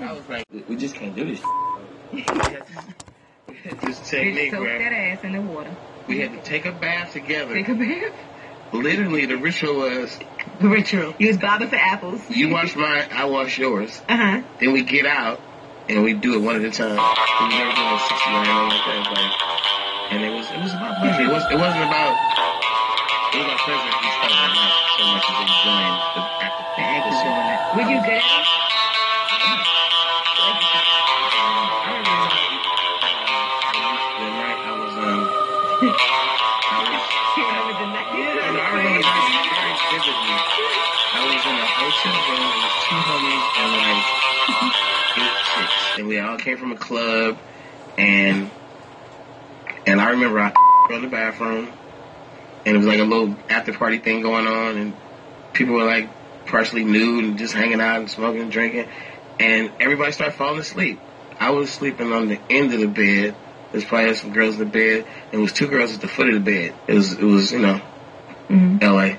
[0.00, 1.40] I was like, we just can't do this.
[2.12, 2.24] this
[3.46, 5.74] Bitch technique soak that ass in the water.
[6.08, 7.54] we had to take a bath together.
[7.54, 8.14] Take a bath.
[8.72, 10.16] Literally, the ritual was
[10.60, 11.14] The Ritual.
[11.18, 12.22] You was bobbing for apples.
[12.30, 14.00] you wash mine, I wash yours.
[14.08, 14.42] Uh huh.
[14.60, 15.40] Then we get out
[15.88, 16.94] and we do it one at a time.
[16.94, 19.10] We never did a 69 or like that.
[19.10, 21.22] Like, and it was it was about pleasure.
[21.22, 22.14] It was it wasn't about
[23.34, 23.90] it was about pleasure
[24.22, 27.58] other, not so much as enjoying the of The act of doing it.
[27.74, 28.69] Were you good at it?
[46.10, 47.38] We all came from a club,
[47.96, 48.50] and
[49.86, 50.52] and I remember I
[50.90, 51.72] in the bathroom,
[52.66, 54.94] and it was like a little after party thing going on, and
[55.52, 56.08] people were like
[56.46, 58.88] partially nude and just hanging out and smoking and drinking,
[59.38, 61.00] and everybody started falling asleep.
[61.38, 63.36] I was sleeping on the end of the bed.
[63.70, 65.04] There's probably some girls in the bed.
[65.30, 66.74] and It was two girls at the foot of the bed.
[66.88, 67.80] It was it was you know
[68.50, 68.82] Mhm.
[68.82, 69.16] L.A.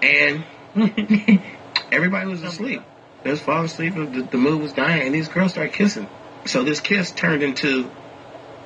[0.00, 0.44] And
[1.92, 2.80] everybody was asleep.
[3.24, 3.94] They was falling asleep.
[3.94, 6.08] and The, the mood was dying, and these girls started kissing.
[6.46, 7.90] So this kiss turned into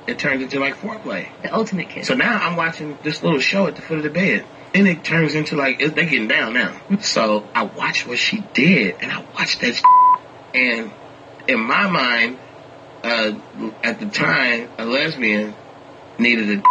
[0.07, 1.27] it turned into like foreplay.
[1.41, 2.07] The ultimate kiss.
[2.07, 4.45] So now I'm watching this little show at the foot of the bed.
[4.73, 6.79] Then it turns into like it, they getting down now.
[6.99, 9.81] So I watched what she did, and I watched that.
[10.53, 10.91] And
[11.47, 12.37] in my mind,
[13.03, 13.33] uh,
[13.83, 15.55] at the time, a lesbian
[16.19, 16.61] needed a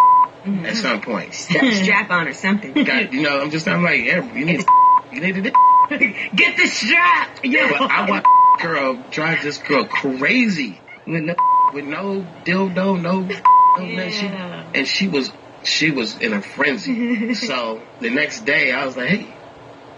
[0.46, 0.66] Mhm.
[0.68, 1.32] at some point.
[1.34, 2.72] Strap, strap on or something.
[2.84, 4.64] God, you know, I'm just I'm like, yeah, you need
[5.12, 5.52] you need to.
[6.34, 7.38] Get the strap.
[7.42, 7.70] Yeah.
[7.70, 8.26] But I watched
[8.60, 11.34] girl drive this girl crazy With no-
[11.72, 13.20] with no dildo, no, no
[13.78, 14.10] nothing.
[14.10, 17.34] She, and she was she was in a frenzy.
[17.34, 19.26] so the next day, I was like, hey,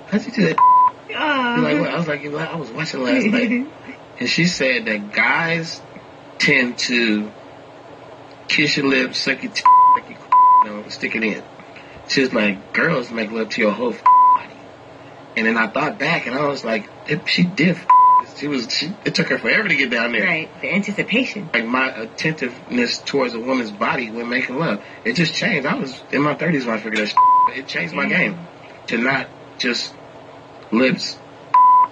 [0.07, 0.57] how'd you do that?
[0.59, 1.61] Oh.
[1.63, 1.91] Like, what?
[1.91, 3.67] I was like, I was watching last night,
[4.21, 5.81] and she said that guys
[6.39, 7.31] tend to
[8.49, 10.19] kiss your lips, suck your, t- suck your
[10.65, 11.43] you know, stick it in.
[12.09, 14.55] She was like, girls make love to your whole body.
[15.37, 16.89] And then I thought back, and I was like,
[17.27, 17.77] she did.
[18.37, 18.71] She was.
[18.73, 20.25] She, it took her forever to get down there.
[20.25, 20.61] Right.
[20.61, 21.49] The anticipation.
[21.53, 25.67] Like my attentiveness towards a woman's body when making love, it just changed.
[25.67, 27.09] I was in my thirties when I figured that.
[27.09, 27.59] Shit.
[27.59, 28.39] It changed my game
[28.89, 29.29] to not
[29.59, 29.95] just
[30.71, 31.19] lips,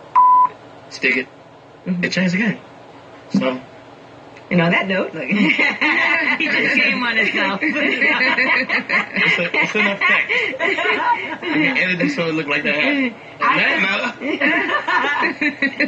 [0.91, 1.29] stick it.
[1.87, 2.05] Mhm.
[2.05, 2.61] It changed the game.
[3.31, 3.61] So
[4.50, 7.61] And on that note, like, he just came on himself.
[7.62, 10.31] it's, a, it's an effect.
[11.43, 12.75] You can edit this so it look like that.
[12.75, 13.14] happened.
[13.41, 14.17] On that note,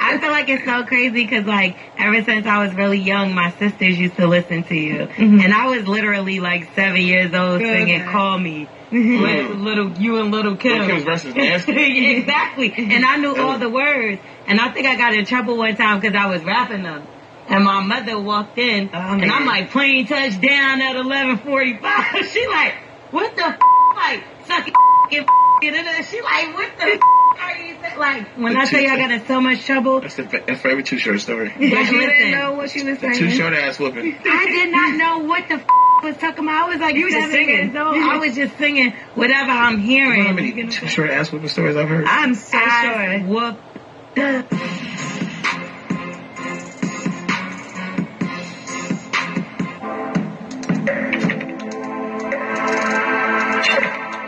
[0.00, 3.50] I feel like it's so crazy because, like, ever since I was really young, my
[3.52, 5.40] sisters used to listen to you, mm-hmm.
[5.40, 7.66] and I was literally like seven years old Good.
[7.66, 9.22] singing "Call Me." Mm-hmm.
[9.22, 10.78] With little you and little Kim.
[10.78, 12.10] Lil' Kim's versus Nasty.
[12.18, 15.76] exactly, and I knew all the words, and I think I got in trouble one
[15.76, 17.06] time because I was rapping them.
[17.48, 19.30] And my mother walked in, Oh, and.
[19.30, 22.24] I'm like, plane touchdown at 11:45.
[22.32, 22.74] she like,
[23.10, 23.58] what the f-?
[23.96, 24.74] like sucking
[25.12, 27.00] and and she like, what the f-
[27.40, 27.98] are you saying?
[27.98, 30.00] Like when The I tell you I got in so much trouble.
[30.00, 31.48] that's the that's for every Too Short story.
[31.56, 33.14] But But you didn't know what she was saying.
[33.18, 34.18] Too Short ass whooping.
[34.26, 35.66] I did not know what the f-
[36.02, 36.64] was talking about.
[36.64, 37.56] I was like You just seven singing.
[37.72, 37.96] years old.
[37.96, 40.34] I was just singing whatever I'm You know how hearing.
[40.34, 42.04] many Too Short ass whooping stories I've heard?
[42.06, 43.26] I'm so Ass sure.
[43.28, 43.62] Whooped.